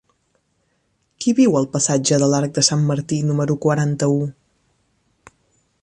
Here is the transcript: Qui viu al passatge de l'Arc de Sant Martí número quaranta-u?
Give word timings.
Qui 1.25 1.33
viu 1.39 1.57
al 1.59 1.67
passatge 1.75 2.19
de 2.23 2.31
l'Arc 2.31 2.57
de 2.57 2.65
Sant 2.71 2.89
Martí 2.93 3.21
número 3.31 3.59
quaranta-u? 3.67 4.19